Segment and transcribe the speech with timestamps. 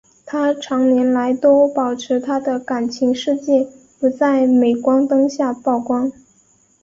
[0.25, 3.67] 她长年来都保持她的感情世界
[3.99, 6.11] 不在镁光灯下曝光。